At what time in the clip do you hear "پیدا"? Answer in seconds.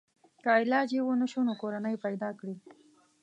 2.05-2.29